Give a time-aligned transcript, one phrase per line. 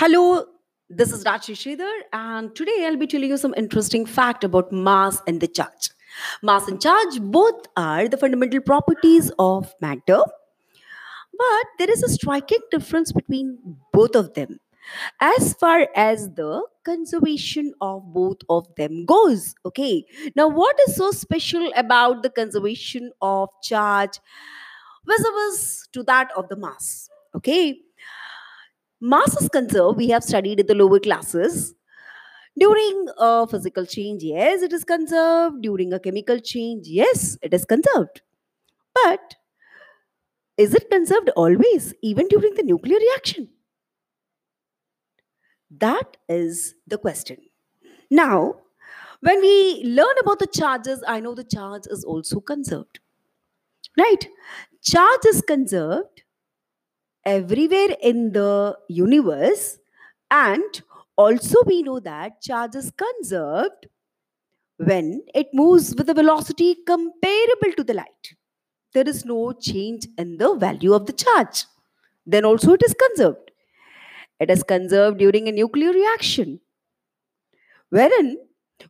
[0.00, 0.44] Hello,
[0.88, 5.40] this is Sridhar, and today I'll be telling you some interesting fact about mass and
[5.40, 5.90] the charge.
[6.40, 10.20] Mass and charge both are the fundamental properties of matter,
[11.36, 13.58] but there is a striking difference between
[13.92, 14.60] both of them
[15.20, 19.56] as far as the conservation of both of them goes.
[19.66, 20.04] Okay,
[20.36, 24.20] now what is so special about the conservation of charge
[25.08, 27.10] vis a vis to that of the mass?
[27.34, 27.80] Okay,
[29.00, 31.74] mass is conserved, we have studied in the lower classes.
[32.58, 35.62] During a physical change, yes, it is conserved.
[35.62, 38.22] During a chemical change, yes, it is conserved.
[38.94, 39.36] But
[40.56, 43.48] is it conserved always, even during the nuclear reaction?
[45.70, 47.38] That is the question.
[48.10, 48.56] Now,
[49.20, 53.00] when we learn about the charges, I know the charge is also conserved.
[53.96, 54.28] Right?
[54.82, 56.22] Charge is conserved
[57.24, 59.78] everywhere in the universe.
[60.30, 60.82] And
[61.16, 63.86] also we know that charge is conserved
[64.78, 68.34] when it moves with a velocity comparable to the light.
[68.94, 71.64] There is no change in the value of the charge.
[72.26, 73.50] Then also it is conserved.
[74.40, 76.60] It is conserved during a nuclear reaction.
[77.90, 78.36] Wherein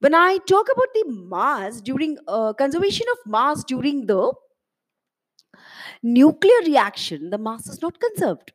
[0.00, 4.32] when i talk about the mass during uh, conservation of mass during the
[6.02, 8.52] nuclear reaction, the mass is not conserved.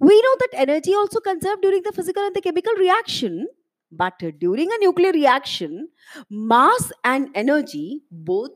[0.00, 3.48] We know that energy also conserved during the physical and the chemical reaction,
[3.90, 5.88] but during a nuclear reaction,
[6.30, 8.50] mass and energy both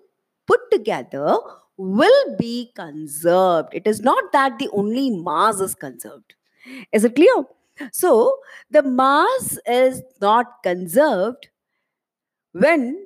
[0.47, 1.37] put together
[1.77, 3.71] will be conserved.
[3.73, 6.35] It is not that the only mass is conserved.
[6.93, 7.45] Is it clear?
[7.93, 8.39] So,
[8.71, 11.49] the mass is not conserved
[12.53, 13.02] when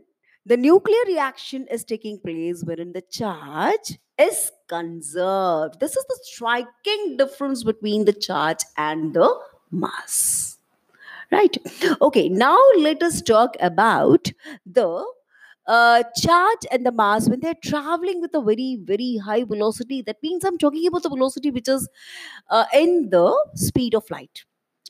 [0.46, 5.80] the nuclear reaction is taking place wherein the charge is conserved.
[5.80, 9.36] This is the striking difference between the charge and the
[9.70, 10.58] mass.
[11.32, 11.56] Right.
[12.00, 14.30] Okay, now let us talk about
[14.64, 15.04] the
[15.66, 20.02] uh, charge and the mass when they're traveling with a very, very high velocity.
[20.02, 21.88] That means I'm talking about the velocity which is
[22.50, 24.44] uh, in the speed of light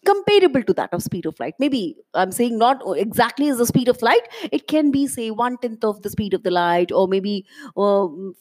[0.06, 1.54] comparable to that of speed of light.
[1.58, 4.28] Maybe I'm saying not exactly as the speed of light.
[4.52, 7.44] It can be say one tenth of the speed of the light, or maybe
[7.76, 8.34] um,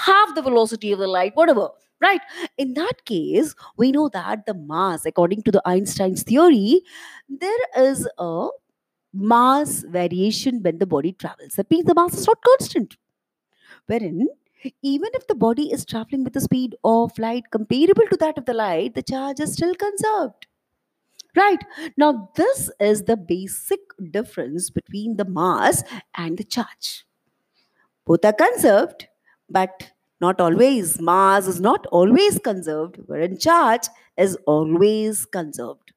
[0.00, 1.68] half the velocity of the light, whatever.
[2.00, 2.20] Right.
[2.58, 6.82] In that case, we know that the mass, according to the Einstein's theory,
[7.28, 8.48] there is a
[9.14, 11.54] mass variation when the body travels.
[11.54, 12.96] That means the mass is not constant.
[13.86, 14.28] Wherein
[14.82, 18.46] even if the body is traveling with the speed of light comparable to that of
[18.46, 20.46] the light, the charge is still conserved.
[21.36, 21.58] Right.
[21.96, 23.80] Now, this is the basic
[24.10, 25.82] difference between the mass
[26.16, 27.04] and the charge.
[28.06, 29.08] Both are conserved,
[29.50, 31.00] but not always.
[31.00, 35.93] Mass is not always conserved, wherein charge is always conserved.